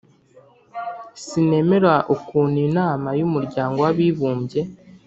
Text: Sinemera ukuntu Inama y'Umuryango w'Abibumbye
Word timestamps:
Sinemera 1.23 1.93
ukuntu 2.15 2.57
Inama 2.67 3.09
y'Umuryango 3.19 3.77
w'Abibumbye 3.83 4.61